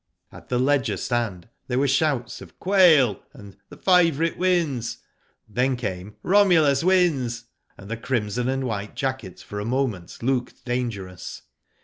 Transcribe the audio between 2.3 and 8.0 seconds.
of /'Quail," and "the favourite wins." Then came" Romulus wins," and the